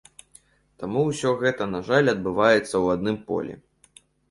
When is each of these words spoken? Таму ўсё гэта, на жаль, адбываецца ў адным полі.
Таму 0.83 1.03
ўсё 1.09 1.33
гэта, 1.43 1.67
на 1.75 1.83
жаль, 1.91 2.11
адбываецца 2.15 2.73
ў 2.83 2.97
адным 2.97 3.23
полі. 3.31 3.61